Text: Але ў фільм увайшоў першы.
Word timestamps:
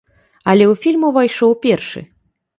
Але 0.53 0.65
ў 0.71 0.83
фільм 0.85 1.05
увайшоў 1.11 1.55
першы. 1.69 2.05